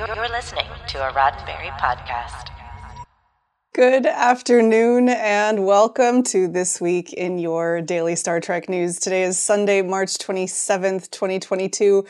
[0.00, 2.48] You're listening to a Roddenberry podcast.
[3.74, 8.98] Good afternoon and welcome to This Week in Your Daily Star Trek News.
[8.98, 12.06] Today is Sunday, March 27th, 2022.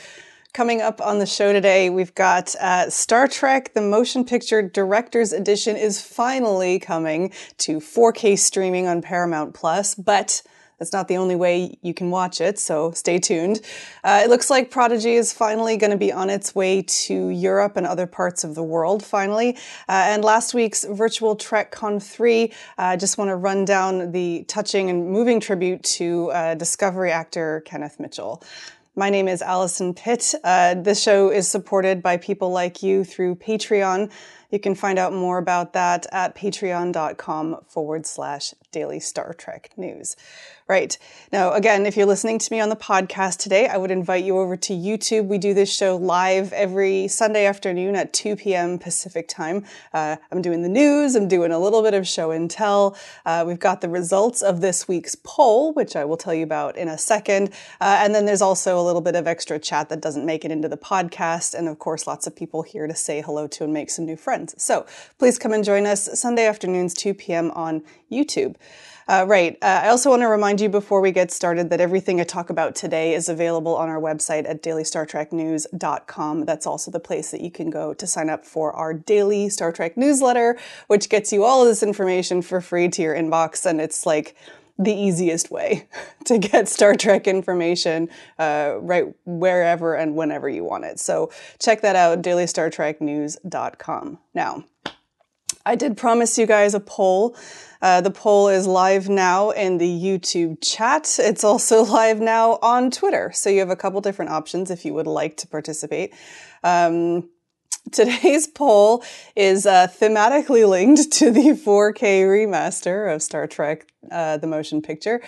[0.54, 5.32] Coming up on the show today, we've got uh, Star Trek The Motion Picture Director's
[5.32, 10.42] Edition is finally coming to 4K streaming on Paramount Plus, but
[10.80, 13.60] that's not the only way you can watch it, so stay tuned.
[14.02, 17.76] Uh, it looks like Prodigy is finally going to be on its way to Europe
[17.76, 19.56] and other parts of the world, finally.
[19.90, 24.44] Uh, and last week's virtual TrekCon 3, I uh, just want to run down the
[24.48, 28.42] touching and moving tribute to uh, Discovery actor Kenneth Mitchell.
[28.96, 30.34] My name is Allison Pitt.
[30.42, 34.10] Uh, this show is supported by people like you through Patreon.
[34.50, 40.16] You can find out more about that at patreon.com forward slash daily Star Trek news.
[40.68, 40.96] Right.
[41.32, 44.38] Now, again, if you're listening to me on the podcast today, I would invite you
[44.38, 45.26] over to YouTube.
[45.26, 48.78] We do this show live every Sunday afternoon at 2 p.m.
[48.78, 49.64] Pacific time.
[49.92, 51.16] Uh, I'm doing the news.
[51.16, 52.96] I'm doing a little bit of show and tell.
[53.26, 56.76] Uh, we've got the results of this week's poll, which I will tell you about
[56.76, 57.48] in a second.
[57.80, 60.52] Uh, and then there's also a little bit of extra chat that doesn't make it
[60.52, 61.52] into the podcast.
[61.52, 64.16] And of course, lots of people here to say hello to and make some new
[64.16, 64.39] friends.
[64.48, 64.86] So
[65.18, 67.50] please come and join us Sunday afternoons, 2 p.m.
[67.52, 68.56] on YouTube.
[69.10, 69.58] Uh, right.
[69.60, 72.48] Uh, I also want to remind you before we get started that everything I talk
[72.48, 76.44] about today is available on our website at dailystartreknews.com.
[76.44, 79.72] That's also the place that you can go to sign up for our daily Star
[79.72, 83.66] Trek newsletter, which gets you all of this information for free to your inbox.
[83.66, 84.36] And it's like,
[84.80, 85.86] the easiest way
[86.24, 90.98] to get Star Trek information uh, right wherever and whenever you want it.
[90.98, 94.18] So check that out, dailystartreknews.com.
[94.34, 94.64] Now,
[95.66, 97.36] I did promise you guys a poll.
[97.82, 101.16] Uh, the poll is live now in the YouTube chat.
[101.18, 103.30] It's also live now on Twitter.
[103.34, 106.14] So you have a couple different options if you would like to participate.
[106.64, 107.28] Um,
[107.92, 109.04] today's poll
[109.36, 115.20] is uh, thematically linked to the 4K remaster of Star Trek, uh, the motion picture.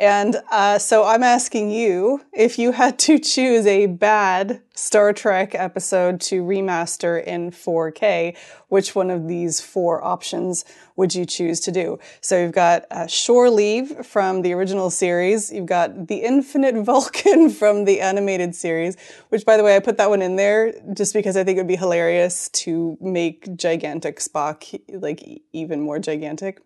[0.00, 5.54] And uh, so I'm asking you if you had to choose a bad Star Trek
[5.54, 8.34] episode to remaster in 4K,
[8.68, 10.64] which one of these four options
[10.96, 11.98] would you choose to do?
[12.22, 15.52] So you've got uh, Shore Leave from the original series.
[15.52, 18.96] You've got The Infinite Vulcan from the animated series,
[19.28, 21.60] which by the way, I put that one in there just because I think it
[21.60, 26.62] would be hilarious to make gigantic Spock like even more gigantic.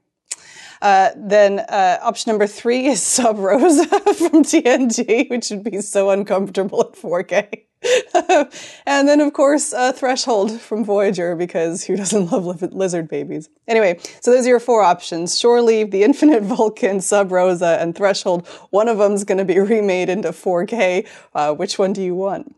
[0.82, 6.10] Uh, then uh, option number three is Sub Rosa from TNG, which would be so
[6.10, 7.64] uncomfortable at 4K.
[8.86, 13.48] and then, of course, uh, Threshold from Voyager, because who doesn't love li- lizard babies?
[13.68, 17.94] Anyway, so those are your four options Shore Leave, The Infinite Vulcan, Sub Rosa, and
[17.94, 18.46] Threshold.
[18.70, 21.06] One of them's going to be remade into 4K.
[21.34, 22.54] Uh, which one do you want?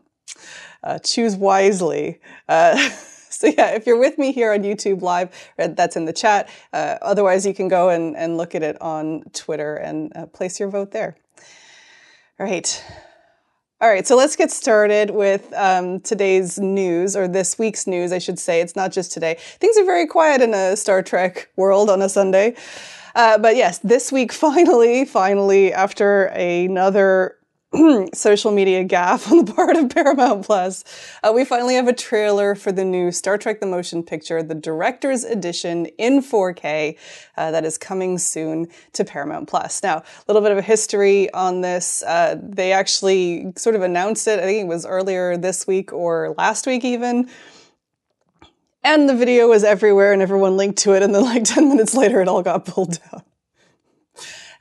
[0.83, 2.21] Uh, choose wisely.
[3.47, 6.49] So yeah, if you're with me here on YouTube Live, uh, that's in the chat.
[6.73, 10.59] Uh, otherwise, you can go and, and look at it on Twitter and uh, place
[10.59, 11.15] your vote there.
[12.39, 12.83] All right.
[13.79, 18.17] All right, so let's get started with um, today's news, or this week's news, I
[18.17, 18.59] should say.
[18.59, 19.37] It's not just today.
[19.59, 22.55] Things are very quiet in a Star Trek world on a Sunday.
[23.13, 27.36] Uh, but yes, this week, finally, finally, after another
[28.13, 30.83] social media gaffe on the part of Paramount Plus,
[31.23, 34.55] uh, we finally have a trailer for the new Star Trek: The Motion Picture, the
[34.55, 36.97] Director's Edition in 4K,
[37.35, 39.83] uh, that is coming soon to Paramount Plus.
[39.83, 42.03] Now, a little bit of a history on this.
[42.03, 44.39] Uh, they actually sort of announced it.
[44.39, 47.29] I think it was earlier this week or last week, even.
[48.83, 51.03] And the video was everywhere, and everyone linked to it.
[51.03, 53.23] And then, like 10 minutes later, it all got pulled down.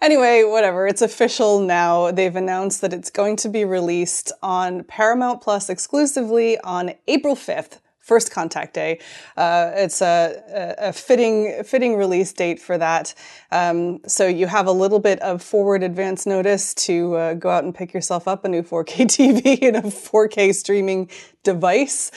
[0.00, 0.86] Anyway, whatever.
[0.86, 2.10] It's official now.
[2.10, 7.80] They've announced that it's going to be released on Paramount Plus exclusively on April 5th.
[8.06, 9.00] First Contact Day.
[9.36, 13.12] Uh, it's a, a, fitting fitting release date for that.
[13.50, 17.64] Um, so you have a little bit of forward advance notice to uh, go out
[17.64, 18.86] and pick yourself up a new 4K
[19.46, 21.10] TV and a 4K streaming
[21.42, 22.12] device.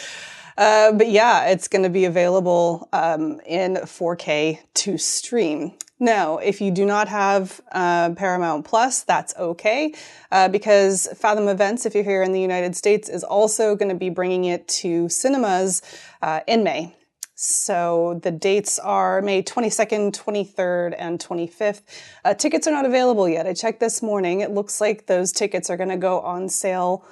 [0.60, 5.74] Uh, but yeah, it's going to be available um, in 4K to stream.
[6.00, 9.94] Now, if you do not have uh, Paramount Plus, that's okay,
[10.32, 13.96] uh, because Fathom Events, if you're here in the United States, is also going to
[13.96, 15.82] be bringing it to cinemas
[16.22, 16.96] uh, in May.
[17.36, 21.82] So the dates are May 22nd, 23rd, and 25th.
[22.24, 23.46] Uh, tickets are not available yet.
[23.46, 24.40] I checked this morning.
[24.40, 27.06] It looks like those tickets are going to go on sale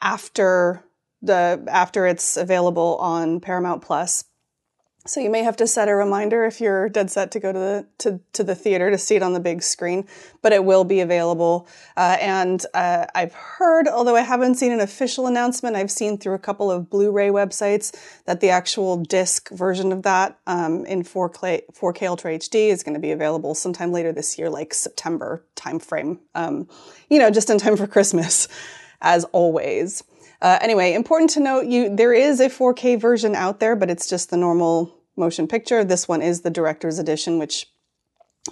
[0.00, 0.84] after
[1.22, 4.24] the after it's available on Paramount Plus.
[5.04, 7.58] So you may have to set a reminder if you're dead set to go to
[7.58, 10.06] the to, to the theater to see it on the big screen,
[10.42, 11.66] but it will be available.
[11.96, 16.34] Uh, and uh, I've heard, although I haven't seen an official announcement, I've seen through
[16.34, 17.92] a couple of Blu-ray websites
[18.26, 22.94] that the actual disc version of that um, in 4K, 4K Ultra HD is going
[22.94, 26.20] to be available sometime later this year, like September timeframe.
[26.36, 26.68] Um,
[27.10, 28.46] you know, just in time for Christmas,
[29.00, 30.04] as always.
[30.42, 34.08] Uh, anyway, important to note, you there is a 4K version out there, but it's
[34.08, 35.84] just the normal motion picture.
[35.84, 37.66] This one is the director's edition, which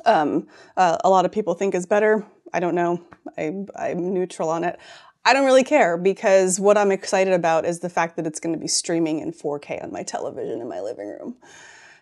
[0.06, 0.46] um,
[0.76, 2.24] uh, a lot of people think is better.
[2.54, 3.04] I don't know.
[3.36, 4.78] I, I'm neutral on it.
[5.24, 8.54] I don't really care because what I'm excited about is the fact that it's going
[8.54, 11.36] to be streaming in 4K on my television in my living room.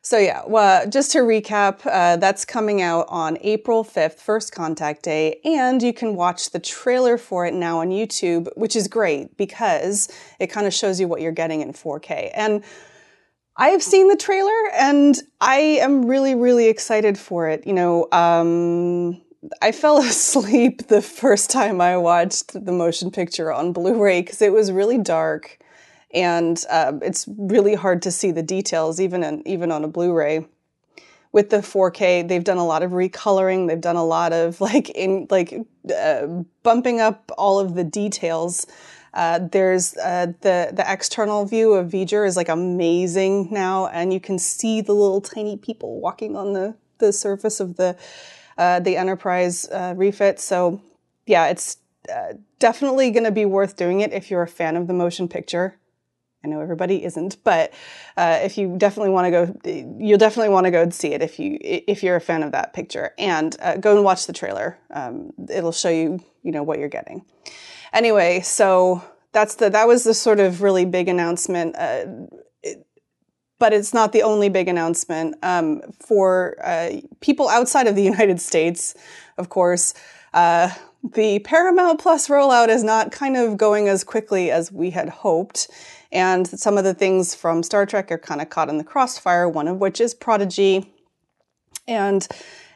[0.09, 5.03] So yeah, well, just to recap, uh, that's coming out on April 5th, First Contact
[5.03, 9.37] Day, and you can watch the trailer for it now on YouTube, which is great
[9.37, 10.09] because
[10.41, 12.31] it kind of shows you what you're getting in 4K.
[12.33, 12.65] And
[13.59, 17.67] I have seen the trailer and I am really, really excited for it.
[17.67, 19.21] You know, um,
[19.61, 24.55] I fell asleep the first time I watched the motion picture on Blu-ray because it
[24.55, 25.59] was really dark
[26.13, 30.47] and uh, it's really hard to see the details even in, even on a Blu-ray.
[31.31, 33.69] With the 4K, they've done a lot of recoloring.
[33.69, 35.55] They've done a lot of like in like
[35.95, 36.27] uh,
[36.63, 38.67] bumping up all of the details.
[39.15, 44.21] Uh, there's uh, the the external view of V'ger is like amazing now, and you
[44.21, 47.97] can see the little tiny people walking on the the surface of the
[48.57, 50.41] uh, the Enterprise uh, refit.
[50.41, 50.81] So
[51.27, 51.79] yeah, it's
[52.13, 55.29] uh, definitely going to be worth doing it if you're a fan of the motion
[55.29, 55.79] picture.
[56.45, 57.73] I know everybody isn't, but
[58.17, 61.21] uh, if you definitely want to go, you'll definitely want to go and see it
[61.21, 64.33] if you if you're a fan of that picture, and uh, go and watch the
[64.33, 64.79] trailer.
[64.91, 67.25] Um, it'll show you you know what you're getting.
[67.93, 69.03] Anyway, so
[69.33, 71.75] that's the that was the sort of really big announcement.
[71.77, 72.05] Uh,
[72.63, 72.87] it,
[73.59, 78.41] but it's not the only big announcement um, for uh, people outside of the United
[78.41, 78.95] States.
[79.39, 79.93] Of course,
[80.35, 80.71] uh,
[81.15, 85.69] the Paramount Plus rollout is not kind of going as quickly as we had hoped.
[86.11, 89.49] And some of the things from Star Trek are kind of caught in the crossfire,
[89.49, 90.93] one of which is Prodigy.
[91.87, 92.27] And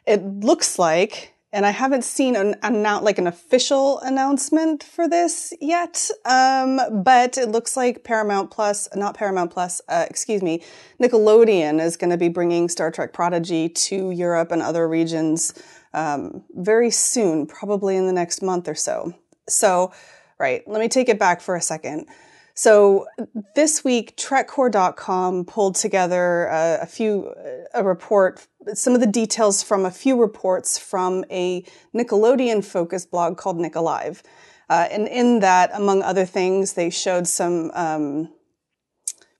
[0.06, 5.52] it looks like, and I haven't seen an, an like an official announcement for this
[5.60, 10.62] yet, um, but it looks like Paramount Plus, not Paramount Plus, uh, excuse me,
[11.00, 15.52] Nickelodeon is going to be bringing Star Trek Prodigy to Europe and other regions
[15.94, 19.14] um, very soon, probably in the next month or so.
[19.48, 19.92] So,
[20.38, 22.06] right, let me take it back for a second.
[22.54, 23.06] So
[23.54, 27.32] this week, TrekCore.com pulled together a, a few,
[27.72, 33.38] a report, some of the details from a few reports from a Nickelodeon focused blog
[33.38, 34.22] called Nick Alive.
[34.68, 38.32] Uh, and in that, among other things, they showed some um,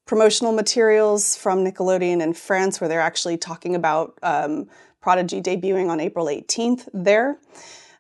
[0.06, 4.68] promotional materials from Nickelodeon in France, where they're actually talking about um,
[5.02, 7.38] Prodigy debuting on April 18th there.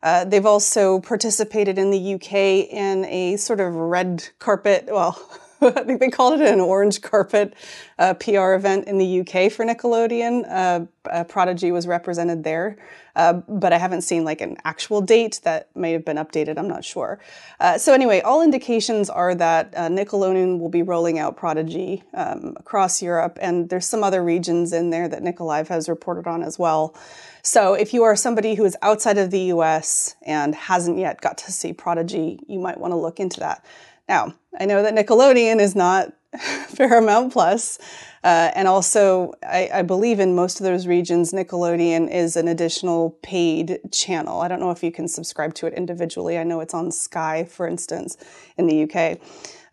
[0.02, 2.32] Uh, they've also participated in the UK
[2.72, 5.20] in a sort of red carpet, well,
[5.76, 7.54] I think they called it an orange carpet
[7.98, 10.44] uh, PR event in the UK for Nickelodeon.
[10.48, 12.76] Uh, Prodigy was represented there,
[13.14, 16.58] uh, but I haven't seen like an actual date that may have been updated.
[16.58, 17.20] I'm not sure.
[17.60, 22.54] Uh, so anyway, all indications are that uh, Nickelodeon will be rolling out Prodigy um,
[22.56, 26.42] across Europe, and there's some other regions in there that Nick Alive has reported on
[26.42, 26.96] as well.
[27.42, 31.38] So if you are somebody who is outside of the US and hasn't yet got
[31.38, 33.64] to see Prodigy, you might want to look into that.
[34.08, 36.12] Now, I know that Nickelodeon is not
[36.76, 37.78] Paramount Plus,
[38.24, 43.18] uh, and also I, I, believe in most of those regions, Nickelodeon is an additional
[43.22, 44.40] paid channel.
[44.40, 46.38] I don't know if you can subscribe to it individually.
[46.38, 48.16] I know it's on Sky, for instance,
[48.56, 49.18] in the UK.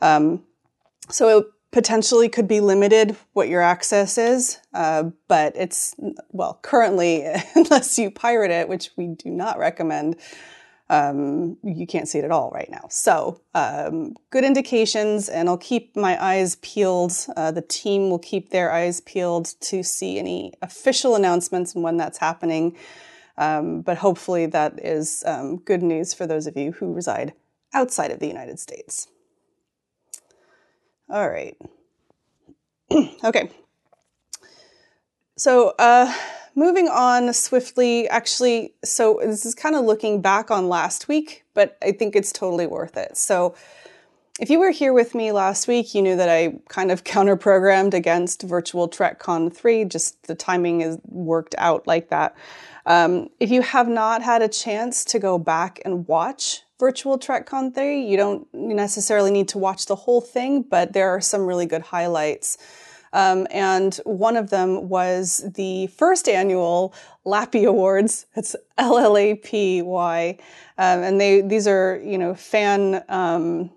[0.01, 0.43] Um,
[1.09, 5.95] so it potentially could be limited what your access is, uh, but it's,
[6.31, 10.15] well, currently, unless you pirate it, which we do not recommend,
[10.89, 12.87] um, you can't see it at all right now.
[12.89, 17.13] So, um, good indications, and I'll keep my eyes peeled.
[17.37, 21.97] Uh, the team will keep their eyes peeled to see any official announcements and when
[21.97, 22.75] that's happening.
[23.37, 27.33] Um, but hopefully, that is um, good news for those of you who reside
[27.73, 29.07] outside of the United States.
[31.09, 31.55] All right.
[33.23, 33.49] okay.
[35.37, 36.13] So, uh,
[36.59, 41.77] moving on swiftly, actually, so this is kind of looking back on last week, but
[41.81, 43.15] I think it's totally worth it.
[43.17, 43.55] So,
[44.41, 47.35] if you were here with me last week, you knew that I kind of counter
[47.35, 52.35] programmed against Virtual TrekCon 3, just the timing is worked out like that.
[52.85, 57.75] Um, if you have not had a chance to go back and watch virtual TrekCon
[57.75, 58.01] 3.
[58.01, 61.81] You don't necessarily need to watch the whole thing, but there are some really good
[61.81, 62.57] highlights.
[63.13, 66.93] Um, and one of them was the first annual
[67.25, 68.25] Lappy Awards.
[68.35, 70.37] It's L L A P Y,
[70.77, 73.71] um, and they these are you know fan um,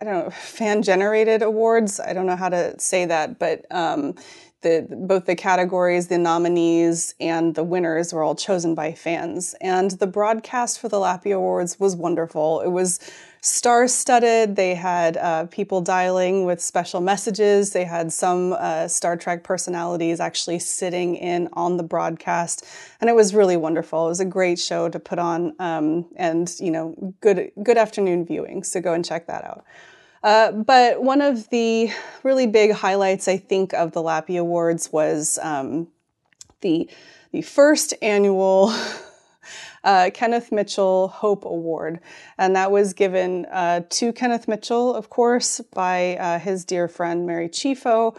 [0.00, 2.00] I don't know fan generated awards.
[2.00, 4.14] I don't know how to say that, but um,
[4.62, 9.54] the both the categories, the nominees, and the winners were all chosen by fans.
[9.60, 12.60] And the broadcast for the Lappy Awards was wonderful.
[12.60, 13.00] It was
[13.46, 14.56] star studded.
[14.56, 17.70] They had uh, people dialing with special messages.
[17.70, 22.66] They had some uh, Star Trek personalities actually sitting in on the broadcast,
[23.00, 24.06] and it was really wonderful.
[24.06, 28.26] It was a great show to put on, um, and you know, good good afternoon
[28.26, 28.64] viewing.
[28.64, 29.64] So go and check that out.
[30.24, 31.90] Uh, but one of the
[32.24, 35.86] really big highlights, I think, of the Lappy Awards was um,
[36.62, 36.90] the
[37.30, 38.74] the first annual
[39.86, 42.00] uh, Kenneth Mitchell Hope Award,
[42.36, 47.24] and that was given uh, to Kenneth Mitchell, of course, by uh, his dear friend
[47.24, 48.18] Mary Chieffo.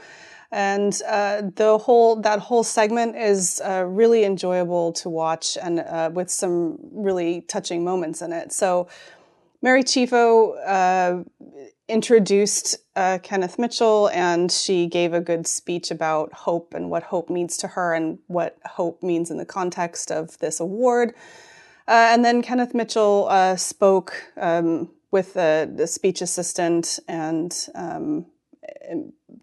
[0.50, 6.10] And uh, the whole that whole segment is uh, really enjoyable to watch, and uh,
[6.14, 8.54] with some really touching moments in it.
[8.54, 8.88] So,
[9.62, 11.26] Mary Chieffo
[11.90, 17.30] introduced uh, Kenneth Mitchell, and she gave a good speech about hope and what hope
[17.30, 21.14] means to her and what hope means in the context of this award.
[21.88, 28.26] Uh, and then Kenneth Mitchell uh, spoke um, with the, speech assistant and, um,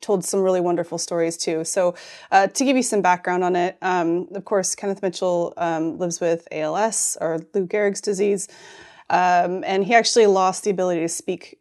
[0.00, 1.64] told some really wonderful stories too.
[1.64, 1.94] So,
[2.30, 6.20] uh, to give you some background on it, um, of course, Kenneth Mitchell um, lives
[6.20, 8.48] with ALS or Lou Gehrig's disease,
[9.08, 11.58] um, and he actually lost the ability to speak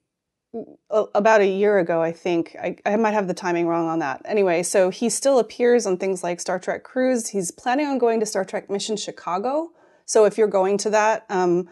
[0.92, 2.56] about a year ago, I think.
[2.62, 4.22] I, I, might have the timing wrong on that.
[4.26, 7.30] Anyway, so he still appears on things like Star Trek Cruise.
[7.30, 9.72] He's planning on going to Star Trek Mission Chicago
[10.06, 11.70] so if you're going to that, um,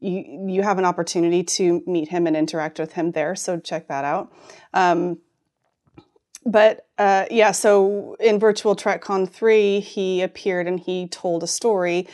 [0.00, 3.34] you you have an opportunity to meet him and interact with him there.
[3.36, 4.32] So check that out.
[4.74, 5.18] Um,
[6.44, 12.08] but uh, yeah, so in Virtual TrekCon three, he appeared and he told a story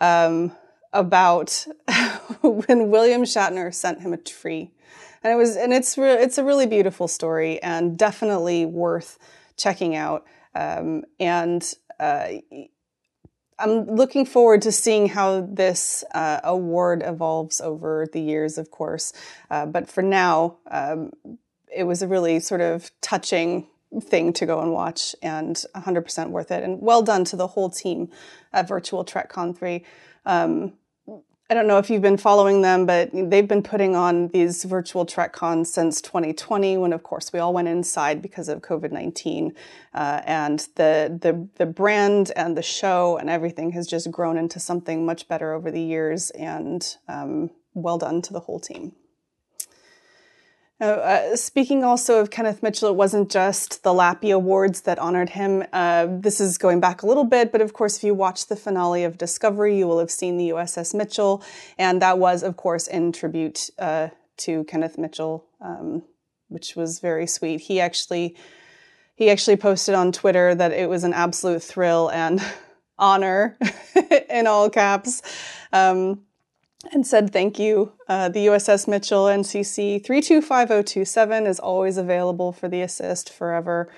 [0.00, 0.52] um,
[0.92, 1.66] about
[2.40, 4.72] when William Shatner sent him a tree,
[5.22, 9.18] and it was and it's re- it's a really beautiful story and definitely worth
[9.56, 10.26] checking out.
[10.52, 11.62] Um, and
[12.00, 12.28] uh,
[13.60, 19.12] I'm looking forward to seeing how this uh, award evolves over the years, of course.
[19.50, 21.12] Uh, but for now, um,
[21.74, 23.66] it was a really sort of touching
[24.02, 26.62] thing to go and watch and 100% worth it.
[26.62, 28.08] And well done to the whole team
[28.52, 29.84] at Virtual TrekCon 3.
[30.26, 30.74] Um,
[31.50, 35.04] I don't know if you've been following them, but they've been putting on these virtual
[35.04, 39.52] TrekCons since 2020, when of course we all went inside because of COVID 19.
[39.92, 44.60] Uh, and the, the, the brand and the show and everything has just grown into
[44.60, 46.30] something much better over the years.
[46.30, 48.92] And um, well done to the whole team.
[50.80, 55.62] Uh, speaking also of Kenneth Mitchell, it wasn't just the Lappy Awards that honored him.
[55.74, 58.56] Uh, this is going back a little bit, but of course, if you watch the
[58.56, 61.44] finale of Discovery, you will have seen the USS Mitchell,
[61.78, 64.08] and that was, of course, in tribute uh,
[64.38, 66.02] to Kenneth Mitchell, um,
[66.48, 67.60] which was very sweet.
[67.60, 68.36] He actually
[69.16, 72.42] he actually posted on Twitter that it was an absolute thrill and
[72.98, 73.58] honor
[74.30, 75.20] in all caps.
[75.74, 76.22] Um,
[76.92, 77.92] and said thank you.
[78.08, 83.90] Uh, the USS Mitchell NCC 325027 is always available for the assist forever.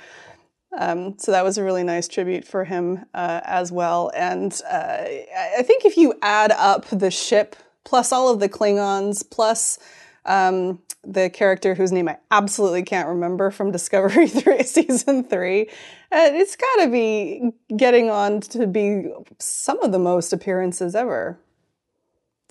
[0.79, 4.11] Um, so that was a really nice tribute for him uh, as well.
[4.15, 5.05] And uh,
[5.59, 9.79] I think if you add up the ship plus all of the Klingons plus
[10.25, 15.65] um, the character whose name I absolutely can't remember from Discovery 3 season 3, uh,
[16.11, 21.39] it's got to be getting on to be some of the most appearances ever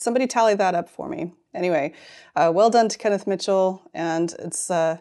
[0.02, 1.34] somebody tally that up for me.
[1.54, 1.94] Anyway,
[2.36, 4.98] uh, well done to Kenneth Mitchell, and it's uh,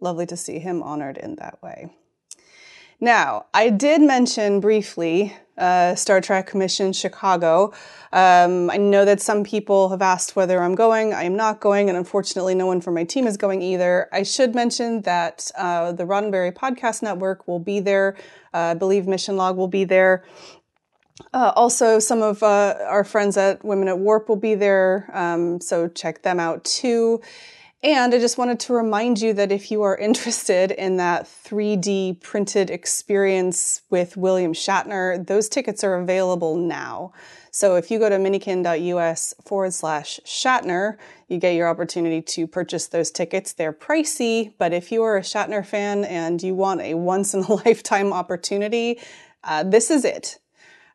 [0.00, 1.90] lovely to see him honored in that way.
[3.00, 7.72] Now, I did mention briefly uh, Star Trek Mission Chicago.
[8.12, 11.12] Um, I know that some people have asked whether I'm going.
[11.12, 14.08] I am not going, and unfortunately, no one from my team is going either.
[14.12, 18.16] I should mention that uh, the Roddenberry Podcast Network will be there.
[18.52, 20.24] Uh, I believe Mission Log will be there.
[21.32, 25.60] Uh, also, some of uh, our friends at Women at Warp will be there, um,
[25.60, 27.20] so check them out too.
[27.84, 32.20] And I just wanted to remind you that if you are interested in that 3D
[32.20, 37.12] printed experience with William Shatner, those tickets are available now.
[37.52, 40.96] So if you go to minikin.us forward slash Shatner,
[41.28, 43.52] you get your opportunity to purchase those tickets.
[43.52, 47.44] They're pricey, but if you are a Shatner fan and you want a once in
[47.44, 48.98] a lifetime opportunity,
[49.44, 50.38] uh, this is it.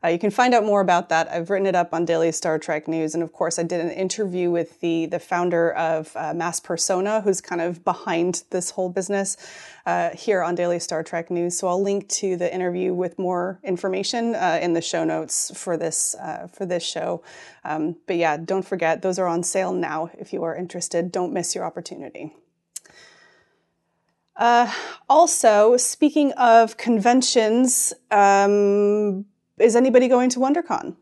[0.02, 1.30] Uh, you can find out more about that.
[1.30, 3.92] I've written it up on Daily Star Trek News, and of course, I did an
[3.92, 8.90] interview with the the founder of uh, Mass Persona, who's kind of behind this whole
[8.90, 9.36] business
[9.86, 11.60] uh, here on Daily Star Trek News.
[11.60, 15.76] So I'll link to the interview with more information uh, in the show notes for
[15.76, 17.22] this uh, for this show.
[17.66, 21.12] Um, but yeah, don't forget those are on sale now if you are interested.
[21.12, 22.34] Don't miss your opportunity.
[24.38, 24.72] Uh,
[25.10, 29.26] also, speaking of conventions, um,
[29.60, 30.96] is anybody going to WonderCon?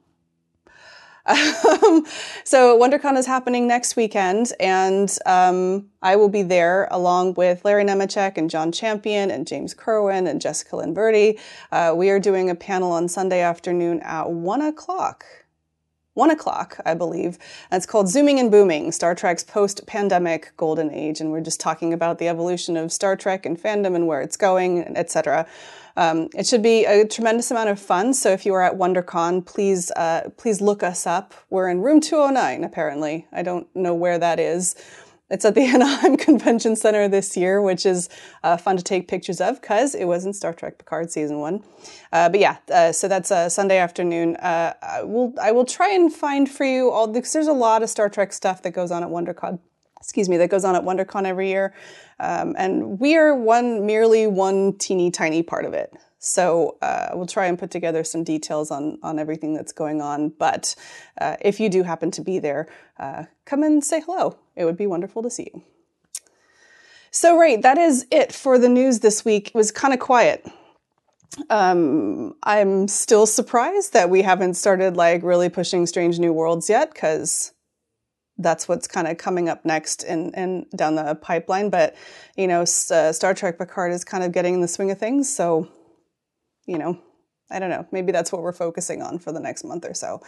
[1.28, 2.06] Um,
[2.44, 7.84] so WonderCon is happening next weekend, and um, I will be there along with Larry
[7.84, 11.38] Nemecek and John Champion and James Kerwin and Jessica Lynn.
[11.72, 15.26] Uh, we are doing a panel on Sunday afternoon at one o'clock
[16.18, 17.38] one o'clock, I believe.
[17.70, 21.22] And it's called Zooming and Booming, Star Trek's post-pandemic golden age.
[21.22, 24.36] And we're just talking about the evolution of Star Trek and fandom and where it's
[24.36, 25.48] going, etc.
[25.96, 28.14] Um, it should be a tremendous amount of fun.
[28.14, 31.34] So if you are at WonderCon, please uh, please look us up.
[31.50, 33.28] We're in room 209, apparently.
[33.32, 34.76] I don't know where that is.
[35.30, 38.10] It's at the Anaheim Convention Center this year, which is
[38.44, 41.64] uh, fun to take pictures of because it was in Star Trek Picard season one.
[42.12, 44.36] Uh, but yeah, uh, so that's a Sunday afternoon.
[44.38, 47.84] Uh, I will I will try and find for you all because there's a lot
[47.84, 49.60] of Star Trek stuff that goes on at WonderCon.
[50.00, 51.74] Excuse me, that goes on at WonderCon every year,
[52.20, 55.92] um, and we are one merely one teeny tiny part of it.
[56.20, 60.30] So uh, we'll try and put together some details on on everything that's going on.
[60.30, 60.76] But
[61.22, 62.68] uh, if you do happen to be there,
[63.00, 64.38] uh, come and say hello.
[64.56, 65.64] It would be wonderful to see you.
[67.12, 69.50] So right, that is it for the news this week.
[69.50, 70.46] It was kind of quiet.
[71.50, 76.92] Um, I'm still surprised that we haven't started like really pushing Strange New Worlds yet,
[76.94, 77.54] because
[78.40, 81.70] that's what's kind of coming up next and and down the pipeline.
[81.70, 81.96] But
[82.36, 85.34] you know, uh, Star Trek Picard is kind of getting in the swing of things,
[85.34, 85.68] so
[86.68, 87.00] you know,
[87.50, 90.22] I don't know, maybe that's what we're focusing on for the next month or so.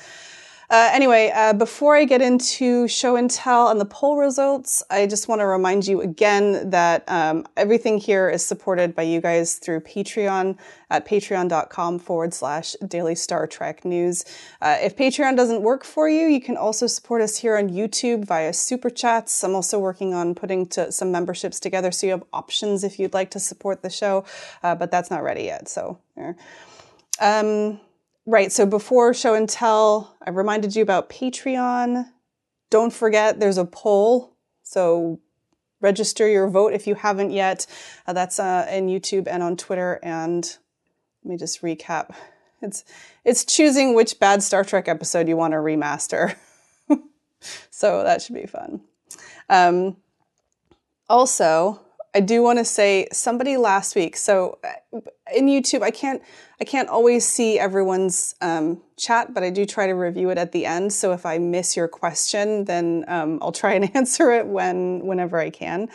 [0.71, 5.07] Uh, anyway, uh, before I get into show and tell and the poll results, I
[5.07, 9.55] just want to remind you again that um, everything here is supported by you guys
[9.55, 10.59] through Patreon
[10.91, 14.25] at patreon.com forward slash daily Star Trek news.
[14.61, 18.25] Uh, if Patreon doesn't work for you, you can also support us here on YouTube
[18.25, 19.43] via super chats.
[19.43, 23.15] I'm also working on putting to some memberships together so you have options if you'd
[23.15, 24.23] like to support the show,
[24.61, 25.67] uh, but that's not ready yet.
[25.67, 25.97] So.
[27.21, 27.79] Um,
[28.29, 28.51] Right.
[28.51, 32.05] So before show and tell, I reminded you about Patreon.
[32.69, 34.35] Don't forget there's a poll.
[34.61, 35.19] So
[35.81, 37.65] register your vote if you haven't yet.
[38.05, 39.99] Uh, that's uh, in YouTube and on Twitter.
[40.03, 40.43] And
[41.23, 42.13] let me just recap.
[42.61, 42.83] It's
[43.25, 46.35] it's choosing which bad Star Trek episode you want to remaster.
[47.71, 48.81] so that should be fun.
[49.49, 49.97] Um,
[51.09, 51.81] also,
[52.15, 54.17] I do want to say somebody last week.
[54.17, 54.99] So uh,
[55.35, 56.21] in YouTube, I can't
[56.61, 60.51] I can't always see everyone's um, chat, but I do try to review it at
[60.51, 60.91] the end.
[60.91, 65.37] So if I miss your question, then um, I'll try and answer it when whenever
[65.37, 65.89] I can.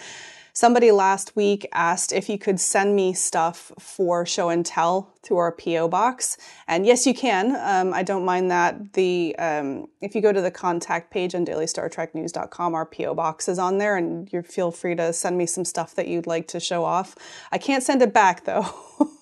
[0.56, 5.38] Somebody last week asked if you could send me stuff for show and tell through
[5.38, 6.36] our PO box,
[6.68, 7.56] and yes, you can.
[7.56, 8.92] Um, I don't mind that.
[8.92, 13.58] The um, if you go to the contact page on dailystartreknews.com, our PO box is
[13.58, 16.60] on there, and you feel free to send me some stuff that you'd like to
[16.60, 17.16] show off.
[17.50, 18.66] I can't send it back though.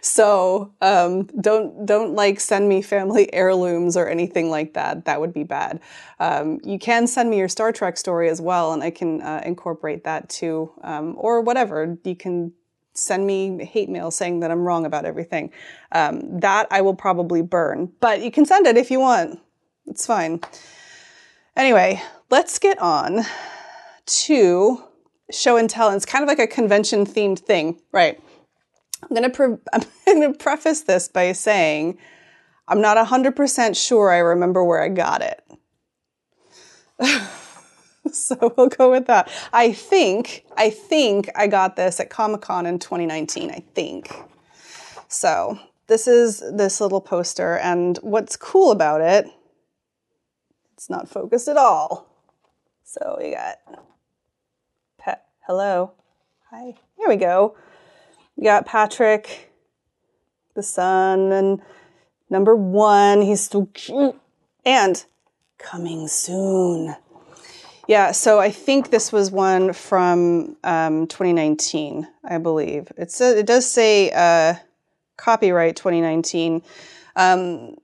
[0.00, 5.04] so um, don't don't like send me family heirlooms or anything like that.
[5.04, 5.80] That would be bad.
[6.18, 9.42] Um, you can send me your Star Trek story as well, and I can uh,
[9.44, 11.96] incorporate that too, um, or whatever.
[12.04, 12.52] You can
[12.94, 15.52] send me hate mail saying that I'm wrong about everything.
[15.92, 19.40] Um, that I will probably burn, but you can send it if you want.
[19.86, 20.40] It's fine.
[21.56, 23.24] Anyway, let's get on
[24.06, 24.84] to
[25.30, 25.88] show and tell.
[25.88, 28.20] And it's kind of like a convention themed thing, right?
[29.02, 29.58] I'm going to
[30.10, 31.98] pre- preface this by saying
[32.68, 35.42] I'm not 100% sure I remember where I got it.
[38.12, 39.30] so we'll go with that.
[39.52, 44.12] I think I think I got this at Comic-Con in 2019, I think.
[45.08, 49.26] So, this is this little poster and what's cool about it
[50.80, 52.06] it's not focused at all.
[52.84, 53.58] So, we got
[54.96, 55.92] pet hello.
[56.50, 56.74] Hi.
[56.96, 57.54] Here we go.
[58.40, 59.52] We got Patrick,
[60.54, 61.60] the son, and
[62.30, 63.20] number one.
[63.20, 64.18] He's so cute.
[64.64, 65.04] And
[65.58, 66.96] coming soon.
[67.86, 72.90] Yeah, so I think this was one from um, 2019, I believe.
[72.96, 74.54] It says it does say uh,
[75.18, 76.62] copyright 2019.
[77.16, 77.76] Um,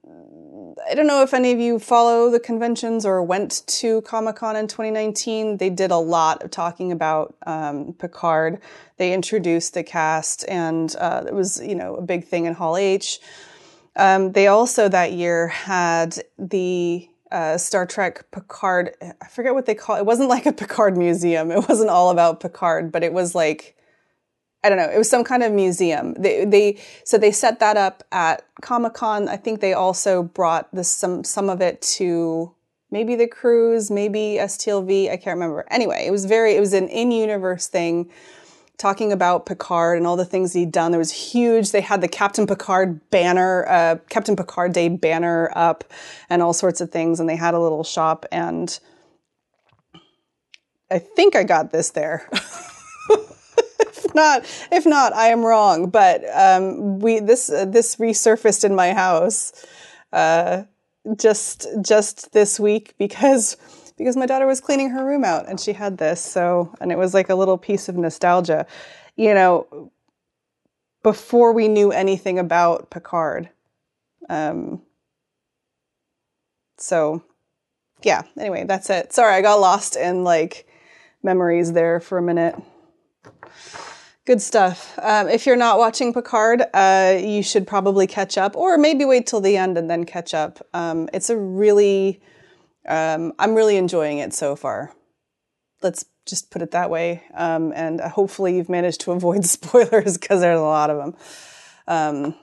[0.89, 4.55] I don't know if any of you follow the conventions or went to Comic Con
[4.55, 5.57] in 2019.
[5.57, 8.61] They did a lot of talking about um, Picard.
[8.97, 12.77] They introduced the cast, and uh, it was you know a big thing in Hall
[12.77, 13.19] H.
[13.97, 18.95] Um, they also that year had the uh, Star Trek Picard.
[19.01, 19.99] I forget what they call it.
[19.99, 21.51] It wasn't like a Picard museum.
[21.51, 23.76] It wasn't all about Picard, but it was like
[24.63, 24.89] I don't know.
[24.89, 26.13] It was some kind of museum.
[26.17, 29.29] They, they so they set that up at Comic Con.
[29.29, 32.53] I think they also brought this some some of it to
[32.91, 35.11] maybe the cruise, maybe STLV.
[35.11, 35.65] I can't remember.
[35.69, 36.55] Anyway, it was very.
[36.55, 38.09] It was an in universe thing
[38.77, 40.91] talking about Picard and all the things he'd done.
[40.91, 41.71] There was huge.
[41.71, 45.83] They had the Captain Picard banner, uh, Captain Picard Day banner up,
[46.29, 47.19] and all sorts of things.
[47.19, 48.25] And they had a little shop.
[48.31, 48.79] And
[50.91, 52.29] I think I got this there.
[54.17, 55.89] not, if not, I am wrong.
[55.89, 59.65] But um, we this uh, this resurfaced in my house
[60.11, 60.63] uh,
[61.15, 63.55] just just this week because
[63.97, 66.21] because my daughter was cleaning her room out and she had this.
[66.21, 68.67] So, and it was like a little piece of nostalgia,
[69.15, 69.91] you know,
[71.03, 73.49] before we knew anything about Picard.
[74.29, 74.81] Um,
[76.77, 77.23] so,
[78.03, 79.13] yeah, anyway, that's it.
[79.13, 80.67] Sorry, I got lost in like
[81.23, 82.55] memories there for a minute.
[84.27, 84.99] Good stuff.
[85.01, 89.25] Um, if you're not watching Picard, uh, you should probably catch up, or maybe wait
[89.25, 90.59] till the end and then catch up.
[90.73, 92.21] Um, it's a really
[92.87, 94.93] um, I'm really enjoying it so far.
[95.81, 97.23] Let's just put it that way.
[97.35, 101.15] Um, and hopefully you've managed to avoid spoilers because there's a lot of them.
[101.87, 102.35] Um,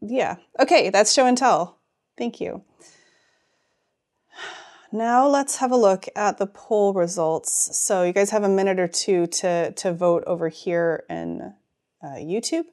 [0.00, 0.36] yeah.
[0.60, 1.80] Okay, that's show and tell.
[2.16, 2.62] Thank you.
[4.94, 7.76] Now let's have a look at the poll results.
[7.76, 11.52] So you guys have a minute or two to to vote over here in
[12.00, 12.66] uh, YouTube,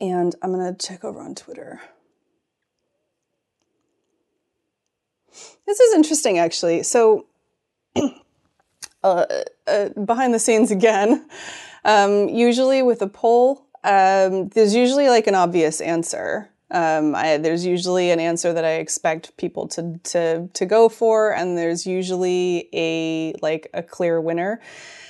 [0.00, 1.80] and I'm gonna check over on Twitter.
[5.64, 6.82] This is interesting, actually.
[6.82, 7.26] So,
[9.04, 9.26] uh,
[9.68, 11.24] uh, behind the scenes again,
[11.84, 16.50] um, usually with a poll, um, there's usually like an obvious answer.
[16.74, 21.32] Um, I, there's usually an answer that I expect people to, to, to go for,
[21.32, 24.60] and there's usually a, like a clear winner.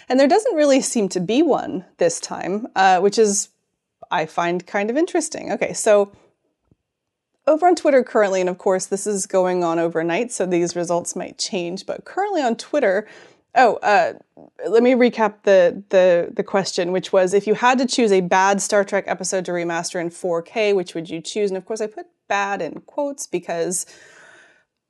[0.09, 3.48] And there doesn't really seem to be one this time, uh, which is,
[4.11, 5.53] I find kind of interesting.
[5.53, 6.12] Okay, so
[7.46, 11.16] over on Twitter currently, and of course this is going on overnight, so these results
[11.16, 13.09] might change, but currently on Twitter,
[13.55, 14.14] oh, uh,
[14.69, 18.21] let me recap the, the, the question, which was if you had to choose a
[18.21, 21.51] bad Star Trek episode to remaster in 4K, which would you choose?
[21.51, 23.87] And of course I put bad in quotes because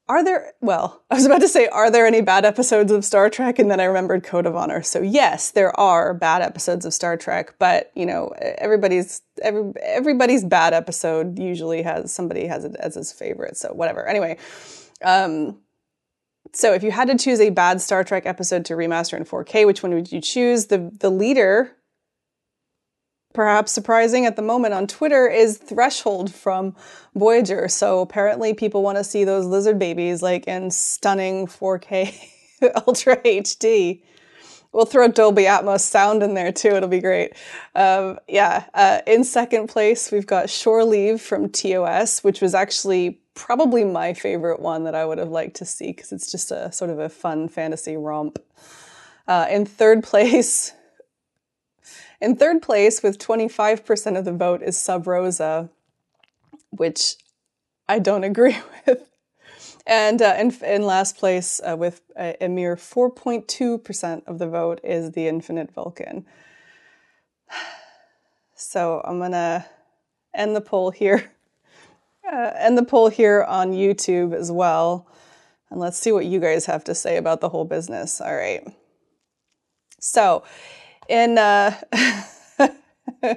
[0.07, 3.31] are there, well, I was about to say, are there any bad episodes of Star
[3.31, 3.59] Trek?
[3.59, 4.83] And then I remembered Code of Honor.
[4.83, 10.45] So yes, there are bad episodes of Star Trek, but you know, everybody's, every, everybody's
[10.45, 13.57] bad episode usually has, somebody has it as his favorite.
[13.57, 14.07] So whatever.
[14.07, 14.39] Anyway,
[15.03, 15.59] um,
[16.55, 19.67] so if you had to choose a bad Star Trek episode to remaster in 4K,
[19.67, 20.67] which one would you choose?
[20.67, 21.77] The, the leader
[23.35, 26.75] perhaps surprising at the moment on Twitter is Threshold from
[27.15, 27.69] Voyager.
[27.69, 32.15] So apparently people want to see those lizard babies like in stunning 4K
[32.87, 34.03] Ultra HD.
[34.75, 36.71] We'll throw Dolby Atmos sound in there too.
[36.71, 37.35] It'll be great.
[37.77, 38.65] Um, yeah.
[38.75, 44.15] Uh, in second place, we've got Shore Leave from TOS, which was actually probably my
[44.15, 46.99] favorite one that I would have liked to see because it's just a sort of
[46.99, 48.41] a fun fantasy romp.
[49.29, 50.73] Uh, in third place,
[52.21, 55.71] in third place, with 25% of the vote, is Sub Rosa,
[56.71, 57.15] which
[57.89, 58.57] I don't agree
[58.87, 59.09] with.
[59.87, 64.81] And uh, in, in, last place, uh, with a, a mere 4.2% of the vote,
[64.83, 66.27] is the Infinite Vulcan.
[68.57, 69.67] So I'm gonna
[70.33, 71.31] end the poll here.
[72.27, 75.07] Uh, end the poll here on YouTube as well.
[75.69, 78.19] And let's see what you guys have to say about the whole business.
[78.19, 78.67] All right.
[80.01, 80.43] So,
[81.09, 81.79] in uh,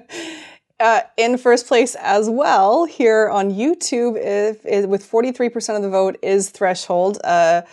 [0.80, 5.90] uh, in first place as well here on YouTube, if, if with 43% of the
[5.90, 7.20] vote is Threshold.
[7.24, 7.64] Uh,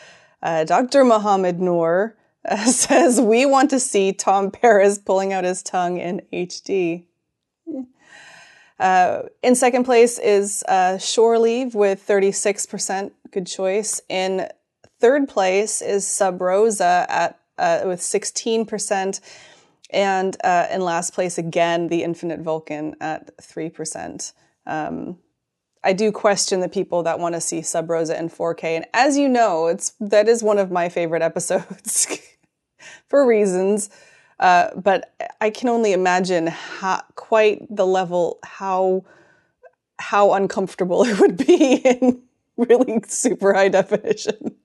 [0.42, 1.04] uh Dr.
[1.04, 2.16] Mohamed Noor
[2.48, 7.04] uh, says we want to see Tom Paris pulling out his tongue in HD.
[8.78, 10.64] Uh, in second place is
[10.98, 13.12] Shore Leave with 36%.
[13.30, 14.00] Good choice.
[14.08, 14.48] In
[14.98, 17.38] third place is Sub Rosa at
[17.86, 19.20] with 16%.
[19.90, 24.32] And uh, in last place, again, the Infinite Vulcan at 3%.
[24.66, 25.18] Um,
[25.84, 28.64] I do question the people that want to see Sub Rosa in 4K.
[28.64, 32.06] And as you know, it's that is one of my favorite episodes
[33.08, 33.90] for reasons.
[34.40, 39.04] Uh, but I can only imagine how, quite the level how
[40.00, 42.22] how uncomfortable it would be in
[42.56, 44.56] really super high definition.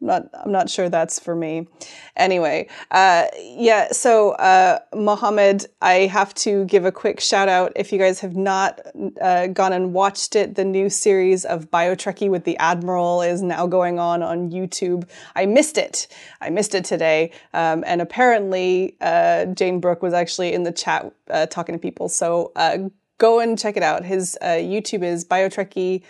[0.00, 1.68] I'm not I'm not sure that's for me.
[2.16, 3.88] Anyway, uh, yeah.
[3.92, 7.72] So uh, Mohamed, I have to give a quick shout out.
[7.76, 8.80] If you guys have not
[9.20, 13.66] uh, gone and watched it, the new series of Biotrekkie with the Admiral is now
[13.66, 15.08] going on on YouTube.
[15.36, 16.08] I missed it.
[16.40, 21.12] I missed it today, um, and apparently uh, Jayne Brook was actually in the chat
[21.28, 22.08] uh, talking to people.
[22.08, 22.78] So uh,
[23.18, 24.04] go and check it out.
[24.04, 26.02] His YouTube is Biotrekkie.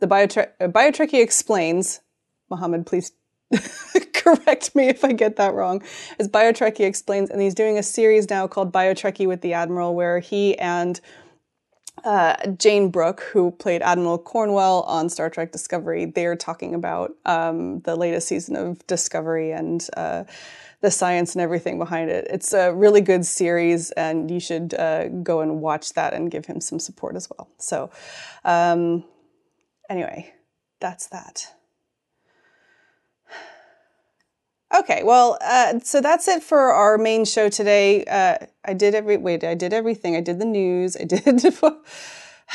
[0.00, 2.00] The Biotre- Biotrekkie explains.
[2.50, 3.12] Mohamed, please
[4.14, 5.82] correct me if I get that wrong,
[6.18, 10.20] as Biotrekkie explains, and he's doing a series now called Biotrekkie with the Admiral, where
[10.20, 11.00] he and
[12.04, 17.80] uh, Jayne Brook, who played Admiral Cornwell on Star Trek Discovery, they're talking about um,
[17.80, 20.24] the latest season of Discovery and uh,
[20.80, 22.26] the science and everything behind it.
[22.30, 26.46] It's a really good series, and you should uh, go and watch that and give
[26.46, 27.48] him some support as well.
[27.58, 27.90] So,
[28.44, 29.04] um,
[29.90, 30.32] anyway,
[30.80, 31.52] that's that.
[34.72, 38.04] Okay, well, uh, so that's it for our main show today.
[38.04, 40.14] Uh, I did every wait, I did everything.
[40.14, 40.96] I did the news.
[40.96, 41.24] I did.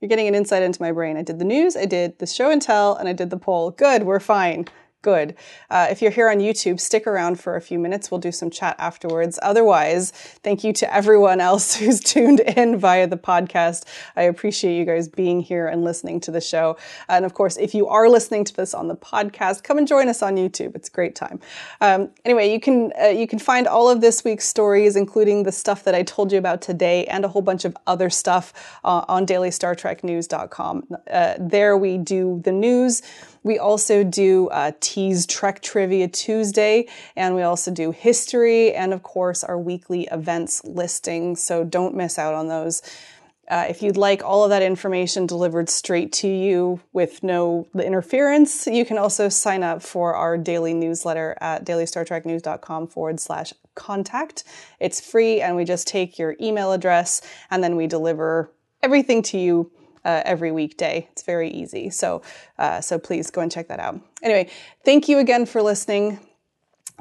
[0.00, 1.16] You're getting an insight into my brain.
[1.16, 1.76] I did the news.
[1.76, 3.70] I did the show and tell, and I did the poll.
[3.70, 4.68] Good, we're fine.
[5.00, 5.36] Good.
[5.70, 8.10] Uh, if you're here on YouTube, stick around for a few minutes.
[8.10, 9.38] We'll do some chat afterwards.
[9.42, 13.84] Otherwise, thank you to everyone else who's tuned in via the podcast.
[14.16, 16.76] I appreciate you guys being here and listening to the show.
[17.08, 20.08] And of course, if you are listening to this on the podcast, come and join
[20.08, 20.74] us on YouTube.
[20.74, 21.38] It's a great time.
[21.80, 25.52] Um, anyway, you can uh, you can find all of this week's stories, including the
[25.52, 29.04] stuff that I told you about today, and a whole bunch of other stuff uh,
[29.06, 30.88] on DailyStarTrekNews.com.
[31.08, 33.02] Uh, there we do the news.
[33.42, 39.02] We also do uh, Tease Trek Trivia Tuesday, and we also do history, and of
[39.02, 41.36] course, our weekly events listing.
[41.36, 42.82] So don't miss out on those.
[43.48, 48.66] Uh, if you'd like all of that information delivered straight to you with no interference,
[48.66, 54.44] you can also sign up for our daily newsletter at dailystartreknews.com forward slash contact.
[54.80, 58.50] It's free, and we just take your email address and then we deliver
[58.82, 59.70] everything to you
[60.04, 61.08] uh, every weekday.
[61.12, 61.90] It's very easy.
[61.90, 62.22] So,
[62.58, 64.00] uh, so please go and check that out.
[64.22, 64.50] Anyway,
[64.84, 66.18] thank you again for listening.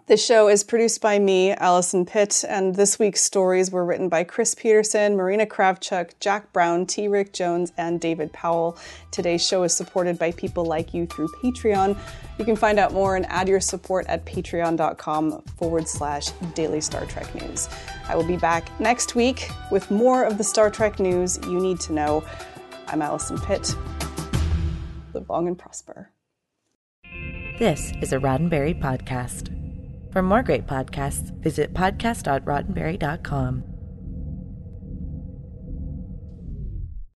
[0.07, 4.23] This show is produced by me, Allison Pitt, and this week's stories were written by
[4.23, 7.09] Chris Peterson, Marina Kravchuk, Jack Brown, T.
[7.09, 8.77] Rick Jones, and David Powell.
[9.11, 11.99] Today's show is supported by people like you through Patreon.
[12.39, 17.05] You can find out more and add your support at patreon.com forward slash daily Star
[17.05, 17.67] Trek news.
[18.07, 21.81] I will be back next week with more of the Star Trek news you need
[21.81, 22.23] to know.
[22.87, 23.75] I'm Allison Pitt.
[25.13, 26.11] Live long and prosper.
[27.59, 29.53] This is a Roddenberry podcast.
[30.13, 33.63] For more great podcasts, visit podcast.roddenberry.com.